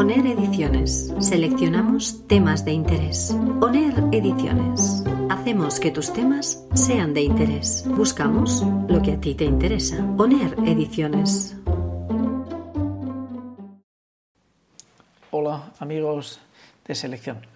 ONER 0.00 0.28
Ediciones. 0.28 1.12
Seleccionamos 1.18 2.26
temas 2.26 2.64
de 2.64 2.72
interés. 2.72 3.36
ONER 3.60 4.02
Ediciones. 4.12 5.04
Hacemos 5.28 5.78
que 5.78 5.90
tus 5.90 6.10
temas 6.10 6.66
sean 6.72 7.12
de 7.12 7.20
interés. 7.20 7.84
Buscamos 7.86 8.62
lo 8.88 9.02
que 9.02 9.12
a 9.12 9.20
ti 9.20 9.34
te 9.34 9.44
interesa. 9.44 10.02
ONER 10.16 10.56
Ediciones. 10.64 11.54
Hola 15.32 15.70
amigos 15.78 16.40
de 16.86 16.94
selección. 16.94 17.46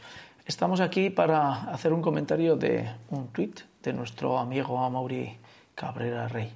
Estamos 0.44 0.80
aquí 0.80 1.08
para 1.08 1.70
hacer 1.72 1.94
un 1.94 2.02
comentario 2.02 2.56
de 2.56 2.90
un 3.08 3.28
tuit 3.28 3.60
de 3.82 3.94
nuestro 3.94 4.38
amigo 4.38 4.84
Amaury 4.84 5.38
Cabrera 5.74 6.28
Rey. 6.28 6.52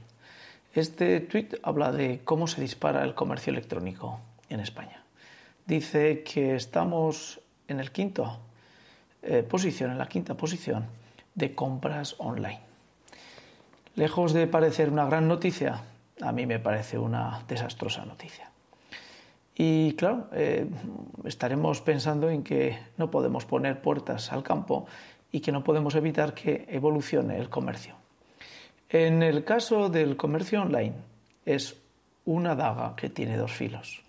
Este 0.74 1.20
tuit 1.20 1.54
habla 1.62 1.92
de 1.92 2.20
cómo 2.24 2.46
se 2.46 2.60
dispara 2.60 3.04
el 3.04 3.14
comercio 3.14 3.52
electrónico 3.52 4.20
en 4.50 4.60
España. 4.60 4.97
Dice 5.68 6.22
que 6.22 6.54
estamos 6.54 7.42
en 7.68 7.78
el 7.78 7.92
quinto 7.92 8.38
eh, 9.20 9.42
posición, 9.42 9.90
en 9.90 9.98
la 9.98 10.08
quinta 10.08 10.34
posición 10.34 10.86
de 11.34 11.54
compras 11.54 12.16
online. 12.16 12.60
Lejos 13.94 14.32
de 14.32 14.46
parecer 14.46 14.88
una 14.88 15.04
gran 15.04 15.28
noticia, 15.28 15.82
a 16.22 16.32
mí 16.32 16.46
me 16.46 16.58
parece 16.58 16.96
una 16.96 17.44
desastrosa 17.46 18.06
noticia. 18.06 18.50
Y 19.54 19.92
claro, 19.92 20.28
eh, 20.32 20.66
estaremos 21.26 21.82
pensando 21.82 22.30
en 22.30 22.42
que 22.42 22.78
no 22.96 23.10
podemos 23.10 23.44
poner 23.44 23.82
puertas 23.82 24.32
al 24.32 24.42
campo 24.42 24.86
y 25.30 25.40
que 25.40 25.52
no 25.52 25.62
podemos 25.62 25.94
evitar 25.96 26.32
que 26.32 26.64
evolucione 26.70 27.38
el 27.38 27.50
comercio. 27.50 27.94
En 28.88 29.22
el 29.22 29.44
caso 29.44 29.90
del 29.90 30.16
comercio 30.16 30.62
online 30.62 30.94
es 31.44 31.76
una 32.24 32.54
daga 32.54 32.96
que 32.96 33.10
tiene 33.10 33.36
dos 33.36 33.52
filos, 33.52 34.07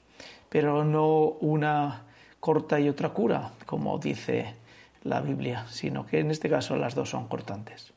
pero 0.49 0.83
no 0.83 1.25
una 1.41 2.03
corta 2.39 2.79
y 2.79 2.89
otra 2.89 3.09
cura, 3.09 3.51
como 3.65 3.97
dice 3.99 4.55
la 5.03 5.21
Biblia, 5.21 5.65
sino 5.69 6.05
que 6.05 6.19
en 6.19 6.31
este 6.31 6.49
caso 6.49 6.75
las 6.75 6.95
dos 6.95 7.09
son 7.09 7.27
cortantes. 7.27 7.93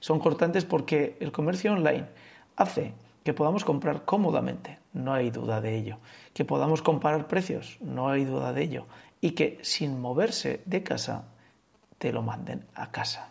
Son 0.00 0.20
cortantes 0.20 0.64
porque 0.64 1.16
el 1.20 1.32
comercio 1.32 1.72
online 1.72 2.06
hace 2.56 2.92
que 3.24 3.34
podamos 3.34 3.64
comprar 3.64 4.04
cómodamente, 4.04 4.78
no 4.92 5.14
hay 5.14 5.30
duda 5.30 5.60
de 5.60 5.76
ello, 5.76 5.98
que 6.34 6.44
podamos 6.44 6.82
comparar 6.82 7.26
precios, 7.26 7.78
no 7.80 8.10
hay 8.10 8.24
duda 8.24 8.52
de 8.52 8.62
ello, 8.62 8.86
y 9.20 9.30
que 9.30 9.58
sin 9.62 10.00
moverse 10.00 10.60
de 10.66 10.82
casa 10.82 11.24
te 11.98 12.12
lo 12.12 12.22
manden 12.22 12.66
a 12.74 12.90
casa. 12.90 13.30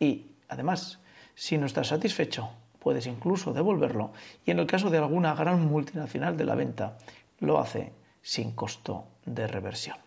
Y 0.00 0.26
además, 0.48 0.98
si 1.34 1.58
no 1.58 1.66
estás 1.66 1.88
satisfecho, 1.88 2.48
puedes 2.78 3.06
incluso 3.06 3.52
devolverlo 3.52 4.12
y 4.44 4.50
en 4.50 4.58
el 4.58 4.66
caso 4.66 4.90
de 4.90 4.98
alguna 4.98 5.34
gran 5.34 5.66
multinacional 5.66 6.36
de 6.36 6.44
la 6.44 6.54
venta, 6.54 6.98
lo 7.42 7.58
hace 7.58 7.92
sin 8.22 8.52
costo 8.52 9.04
de 9.26 9.46
reversión. 9.46 9.98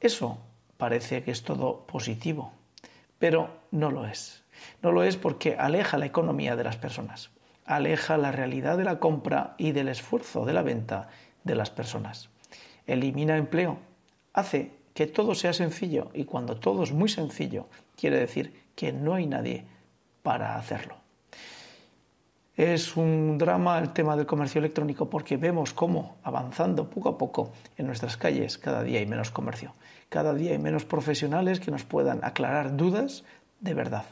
Eso 0.00 0.38
parece 0.78 1.22
que 1.22 1.30
es 1.30 1.42
todo 1.42 1.86
positivo, 1.86 2.52
pero 3.18 3.50
no 3.70 3.90
lo 3.90 4.06
es. 4.06 4.42
No 4.80 4.92
lo 4.92 5.02
es 5.02 5.18
porque 5.18 5.56
aleja 5.58 5.98
la 5.98 6.06
economía 6.06 6.56
de 6.56 6.64
las 6.64 6.76
personas 6.76 7.30
aleja 7.64 8.16
la 8.16 8.32
realidad 8.32 8.76
de 8.76 8.84
la 8.84 8.98
compra 8.98 9.54
y 9.58 9.72
del 9.72 9.88
esfuerzo 9.88 10.44
de 10.44 10.52
la 10.52 10.62
venta 10.62 11.08
de 11.44 11.54
las 11.54 11.70
personas. 11.70 12.28
Elimina 12.86 13.36
empleo, 13.36 13.78
hace 14.32 14.72
que 14.92 15.06
todo 15.06 15.34
sea 15.34 15.52
sencillo 15.52 16.10
y 16.14 16.24
cuando 16.24 16.56
todo 16.56 16.82
es 16.82 16.92
muy 16.92 17.08
sencillo 17.08 17.66
quiere 17.96 18.18
decir 18.18 18.64
que 18.76 18.92
no 18.92 19.14
hay 19.14 19.26
nadie 19.26 19.64
para 20.22 20.56
hacerlo. 20.56 20.96
Es 22.56 22.96
un 22.96 23.36
drama 23.36 23.80
el 23.80 23.92
tema 23.92 24.16
del 24.16 24.26
comercio 24.26 24.60
electrónico 24.60 25.10
porque 25.10 25.36
vemos 25.36 25.72
cómo 25.72 26.14
avanzando 26.22 26.88
poco 26.88 27.08
a 27.08 27.18
poco 27.18 27.50
en 27.76 27.86
nuestras 27.86 28.16
calles 28.16 28.58
cada 28.58 28.84
día 28.84 29.00
hay 29.00 29.06
menos 29.06 29.32
comercio, 29.32 29.72
cada 30.08 30.32
día 30.32 30.52
hay 30.52 30.58
menos 30.58 30.84
profesionales 30.84 31.58
que 31.58 31.72
nos 31.72 31.82
puedan 31.82 32.24
aclarar 32.24 32.76
dudas 32.76 33.24
de 33.58 33.74
verdad. 33.74 34.04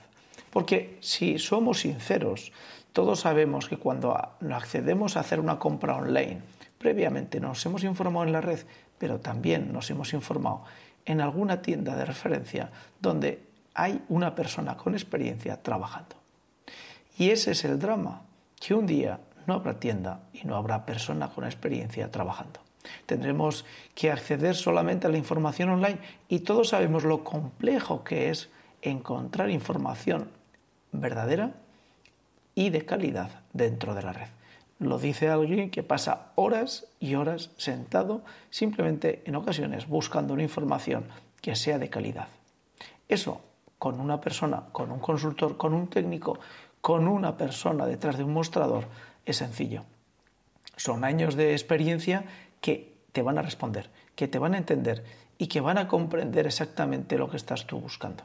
Porque 0.50 0.98
si 1.00 1.38
somos 1.38 1.82
sinceros, 1.82 2.50
todos 2.92 3.20
sabemos 3.20 3.68
que 3.68 3.76
cuando 3.76 4.18
accedemos 4.52 5.16
a 5.16 5.20
hacer 5.20 5.38
una 5.38 5.60
compra 5.60 5.94
online, 5.94 6.40
previamente 6.78 7.38
nos 7.38 7.64
hemos 7.64 7.84
informado 7.84 8.26
en 8.26 8.32
la 8.32 8.40
red, 8.40 8.58
pero 8.98 9.20
también 9.20 9.72
nos 9.72 9.88
hemos 9.90 10.12
informado 10.14 10.64
en 11.06 11.20
alguna 11.20 11.62
tienda 11.62 11.94
de 11.94 12.06
referencia 12.06 12.72
donde 13.00 13.40
hay 13.72 14.02
una 14.08 14.34
persona 14.34 14.76
con 14.76 14.94
experiencia 14.94 15.62
trabajando. 15.62 16.16
Y 17.16 17.30
ese 17.30 17.52
es 17.52 17.64
el 17.64 17.78
drama, 17.78 18.22
que 18.62 18.74
un 18.74 18.86
día 18.86 19.18
no 19.48 19.54
habrá 19.54 19.80
tienda 19.80 20.20
y 20.32 20.46
no 20.46 20.54
habrá 20.54 20.86
persona 20.86 21.28
con 21.28 21.44
experiencia 21.44 22.12
trabajando. 22.12 22.60
Tendremos 23.06 23.64
que 23.94 24.12
acceder 24.12 24.54
solamente 24.54 25.08
a 25.08 25.10
la 25.10 25.18
información 25.18 25.70
online 25.70 25.98
y 26.28 26.40
todos 26.40 26.68
sabemos 26.68 27.02
lo 27.02 27.24
complejo 27.24 28.04
que 28.04 28.30
es 28.30 28.50
encontrar 28.80 29.50
información 29.50 30.28
verdadera 30.92 31.54
y 32.54 32.70
de 32.70 32.84
calidad 32.84 33.42
dentro 33.52 33.94
de 33.94 34.02
la 34.02 34.12
red. 34.12 34.28
Lo 34.78 34.98
dice 34.98 35.28
alguien 35.28 35.70
que 35.70 35.82
pasa 35.82 36.30
horas 36.36 36.86
y 37.00 37.16
horas 37.16 37.50
sentado 37.56 38.22
simplemente 38.50 39.22
en 39.26 39.34
ocasiones 39.34 39.88
buscando 39.88 40.34
una 40.34 40.42
información 40.44 41.04
que 41.40 41.56
sea 41.56 41.78
de 41.78 41.90
calidad. 41.90 42.28
Eso 43.08 43.40
con 43.78 43.98
una 43.98 44.20
persona, 44.20 44.66
con 44.70 44.92
un 44.92 45.00
consultor, 45.00 45.56
con 45.56 45.74
un 45.74 45.88
técnico, 45.88 46.38
con 46.82 47.06
una 47.06 47.38
persona 47.38 47.86
detrás 47.86 48.18
de 48.18 48.24
un 48.24 48.34
mostrador 48.34 48.88
es 49.24 49.36
sencillo. 49.36 49.84
Son 50.76 51.04
años 51.04 51.36
de 51.36 51.52
experiencia 51.52 52.24
que 52.60 52.92
te 53.12 53.22
van 53.22 53.38
a 53.38 53.42
responder, 53.42 53.88
que 54.16 54.26
te 54.26 54.40
van 54.40 54.54
a 54.54 54.58
entender 54.58 55.04
y 55.38 55.46
que 55.46 55.60
van 55.60 55.78
a 55.78 55.86
comprender 55.86 56.46
exactamente 56.46 57.16
lo 57.16 57.30
que 57.30 57.36
estás 57.36 57.66
tú 57.66 57.78
buscando. 57.78 58.24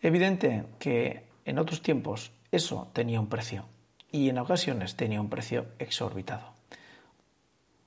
Evidente 0.00 0.66
que 0.78 1.26
en 1.44 1.58
otros 1.58 1.82
tiempos 1.82 2.30
eso 2.52 2.88
tenía 2.92 3.18
un 3.18 3.28
precio 3.28 3.64
y 4.12 4.28
en 4.28 4.38
ocasiones 4.38 4.94
tenía 4.94 5.20
un 5.20 5.28
precio 5.28 5.66
exorbitado. 5.80 6.52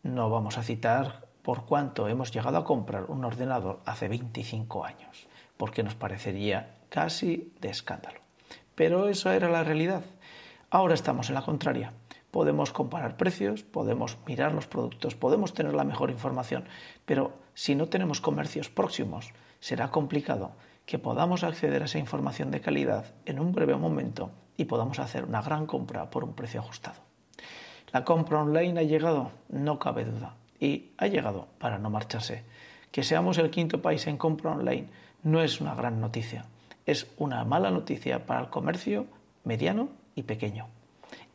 No 0.04 0.30
vamos 0.30 0.58
a 0.58 0.64
citar 0.64 1.28
por 1.44 1.66
cuánto 1.66 2.10
hemos 2.10 2.34
llegado 2.34 2.58
a 2.58 2.66
comprar 2.66 3.06
un 3.06 3.24
ordenador 3.24 3.80
hace 3.86 4.10
25 4.10 4.84
años, 4.84 5.28
porque 5.56 5.81
nos 5.81 5.96
parecería 5.96 6.76
casi 6.90 7.54
de 7.62 7.70
escándalo. 7.70 8.20
Pero 8.76 9.08
eso 9.08 9.32
era 9.32 9.50
la 9.50 9.64
realidad. 9.64 10.04
Ahora 10.70 10.94
estamos 10.94 11.30
en 11.30 11.36
la 11.36 11.42
contraria. 11.42 11.94
Podemos 12.32 12.72
comparar 12.72 13.18
precios, 13.18 13.64
podemos 13.64 14.18
mirar 14.26 14.54
los 14.54 14.68
productos, 14.68 15.16
podemos 15.16 15.54
tener 15.54 15.74
la 15.74 15.84
mejor 15.84 16.12
información, 16.12 16.64
pero 17.06 17.34
si 17.54 17.76
no 17.76 17.88
tenemos 17.90 18.22
comercios 18.22 18.70
próximos, 18.70 19.34
será 19.60 19.92
complicado 19.92 20.54
que 20.86 20.98
podamos 20.98 21.44
acceder 21.44 21.81
a 21.81 21.86
esa 21.86 22.00
información 22.00 22.50
de 22.52 22.62
calidad 22.62 23.14
en 23.26 23.40
un 23.40 23.52
breve 23.52 23.76
momento 23.76 24.31
y 24.56 24.66
podamos 24.66 25.00
hacer 25.00 25.26
una 25.26 25.42
gran 25.42 25.66
compra 25.66 26.10
por 26.10 26.24
un 26.24 26.34
precio 26.34 26.62
ajustado. 26.62 27.02
La 27.92 28.06
compra 28.06 28.42
online 28.42 28.80
ha 28.80 28.84
llegado, 28.84 29.31
no 29.50 29.78
cabe 29.78 30.06
duda, 30.06 30.36
y 30.60 30.92
ha 30.98 31.07
llegado 31.07 31.48
para 31.60 31.80
no 31.80 31.90
marcharse. 31.90 32.44
Que 32.92 33.04
seamos 33.04 33.38
el 33.38 33.50
quinto 33.50 33.81
país 33.81 34.07
en 34.07 34.18
compra 34.18 34.51
online 34.51 34.88
no 35.24 35.42
es 35.42 35.60
una 35.60 35.75
gran 35.75 36.00
noticia, 36.00 36.45
es 36.86 37.07
una 37.18 37.44
mala 37.44 37.72
noticia 37.72 38.25
para 38.25 38.42
el 38.42 38.50
comercio 38.50 39.07
mediano 39.44 39.89
y 40.16 40.24
pequeño. 40.24 40.68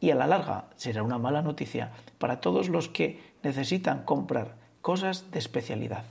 Y 0.00 0.10
a 0.10 0.14
la 0.14 0.26
larga 0.26 0.66
será 0.76 1.02
una 1.02 1.18
mala 1.18 1.42
noticia 1.42 1.92
para 2.18 2.40
todos 2.40 2.68
los 2.68 2.88
que 2.88 3.20
necesitan 3.42 4.04
comprar 4.04 4.56
cosas 4.82 5.30
de 5.30 5.38
especialidad, 5.38 6.04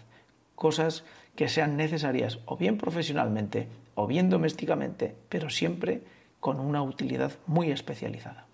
cosas 0.55 1.03
que 1.35 1.49
sean 1.49 1.77
necesarias 1.77 2.39
o 2.45 2.57
bien 2.57 2.77
profesionalmente 2.77 3.67
o 3.93 4.07
bien 4.07 4.29
domésticamente, 4.29 5.15
pero 5.29 5.49
siempre 5.49 6.03
con 6.39 6.59
una 6.59 6.81
utilidad 6.81 7.31
muy 7.47 7.71
especializada. 7.71 8.45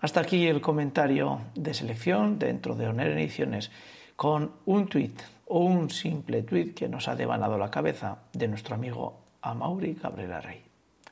Hasta 0.00 0.20
aquí 0.20 0.46
el 0.46 0.60
comentario 0.60 1.40
de 1.54 1.74
selección 1.74 2.38
dentro 2.38 2.74
de 2.74 2.88
Oner 2.88 3.08
Ediciones 3.08 3.70
con 4.16 4.52
un 4.64 4.88
tuit 4.88 5.20
o 5.46 5.60
un 5.60 5.90
simple 5.90 6.42
tuit 6.42 6.74
que 6.74 6.88
nos 6.88 7.08
ha 7.08 7.16
devanado 7.16 7.58
la 7.58 7.70
cabeza 7.70 8.18
de 8.32 8.48
nuestro 8.48 8.74
amigo 8.74 9.18
Amaury 9.42 9.94
Cabrera 9.94 10.40
Rey. 10.40 10.62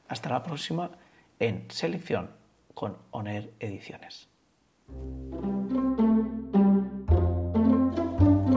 Hasta 0.08 0.30
la 0.30 0.42
próxima 0.42 0.90
en 1.38 1.64
Selección 1.70 2.30
con 2.74 2.96
ONER 3.10 3.52
Ediciones. 3.60 4.28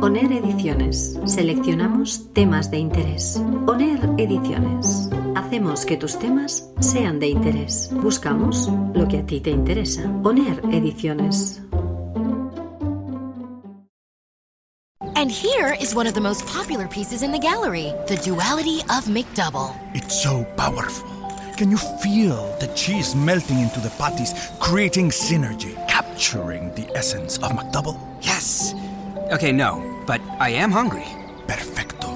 ONER 0.01 0.31
Ediciones. 0.31 1.19
Seleccionamos 1.25 2.33
temas 2.33 2.71
de 2.71 2.77
interés. 2.79 3.41
ONER 3.67 3.99
Ediciones. 4.17 5.09
Hacemos 5.35 5.85
que 5.85 5.97
tus 5.97 6.17
temas 6.17 6.73
sean 6.79 7.19
de 7.19 7.27
interés. 7.27 7.89
Buscamos 8.01 8.67
lo 8.95 9.07
que 9.07 9.19
a 9.19 9.25
ti 9.25 9.41
te 9.41 9.51
interesa. 9.51 10.09
ONER 10.23 10.61
Ediciones. 10.71 11.61
And 15.31 15.37
here 15.37 15.77
is 15.79 15.95
one 15.95 16.07
of 16.07 16.13
the 16.13 16.19
most 16.19 16.45
popular 16.45 16.89
pieces 16.89 17.23
in 17.23 17.31
the 17.31 17.39
gallery 17.39 17.93
the 18.09 18.17
duality 18.17 18.79
of 18.89 19.05
McDouble. 19.05 19.73
It's 19.95 20.21
so 20.21 20.43
powerful. 20.57 21.07
Can 21.55 21.71
you 21.71 21.77
feel 21.77 22.53
the 22.59 22.67
cheese 22.75 23.15
melting 23.15 23.59
into 23.59 23.79
the 23.79 23.91
patties, 23.91 24.33
creating 24.59 25.09
synergy, 25.09 25.73
capturing 25.87 26.75
the 26.75 26.85
essence 26.97 27.37
of 27.37 27.51
McDouble? 27.51 27.97
Yes. 28.21 28.75
Okay, 29.31 29.53
no, 29.53 30.03
but 30.05 30.19
I 30.37 30.49
am 30.49 30.69
hungry. 30.69 31.07
Perfecto. 31.47 32.09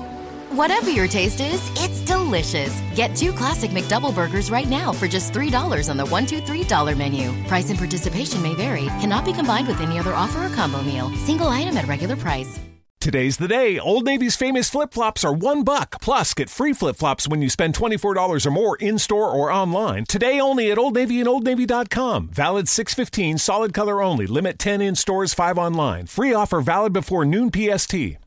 Whatever 0.52 0.90
your 0.90 1.08
taste 1.08 1.40
is, 1.40 1.62
it's 1.78 2.02
delicious. 2.02 2.78
Get 2.96 3.16
two 3.16 3.32
classic 3.32 3.72
McDouble 3.72 4.14
burgers 4.14 4.52
right 4.52 4.68
now 4.68 4.92
for 4.92 5.08
just 5.08 5.32
$3 5.32 5.90
on 5.90 5.96
the 5.96 6.04
$1, 6.04 6.28
2, 6.28 6.42
$3 6.42 6.98
menu. 6.98 7.32
Price 7.48 7.70
and 7.70 7.80
participation 7.80 8.42
may 8.42 8.56
vary, 8.56 8.88
cannot 9.00 9.24
be 9.24 9.32
combined 9.32 9.70
with 9.70 9.80
any 9.80 10.00
other 10.00 10.14
offer 10.14 10.46
or 10.46 10.50
combo 10.50 10.82
meal. 10.82 11.10
Single 11.20 11.48
item 11.48 11.78
at 11.78 11.88
regular 11.88 12.18
price. 12.18 12.60
Today's 13.06 13.38
the 13.38 13.48
day. 13.48 13.78
Old 13.78 14.04
Navy's 14.04 14.36
famous 14.36 14.68
flip 14.68 14.92
flops 14.92 15.24
are 15.24 15.32
one 15.32 15.64
buck. 15.64 16.02
Plus, 16.02 16.34
get 16.34 16.50
free 16.50 16.74
flip 16.74 16.96
flops 16.96 17.28
when 17.28 17.40
you 17.40 17.52
spend 17.52 17.76
$24 17.76 18.48
or 18.48 18.50
more 18.50 18.76
in 18.78 18.98
store 18.98 19.30
or 19.30 19.52
online. 19.52 20.06
Today 20.06 20.40
only 20.40 20.72
at 20.72 20.80
Old 20.80 20.96
Navy 20.96 21.20
and 21.20 21.30
OldNavy.com. 21.30 22.30
Valid 22.30 22.68
615, 22.68 23.38
solid 23.38 23.76
color 23.76 24.02
only. 24.02 24.26
Limit 24.26 24.58
10 24.58 24.82
in 24.82 24.96
stores, 24.96 25.36
5 25.36 25.56
online. 25.60 26.08
Free 26.08 26.34
offer 26.34 26.62
valid 26.62 26.94
before 26.94 27.26
noon 27.26 27.52
PST. 27.54 28.18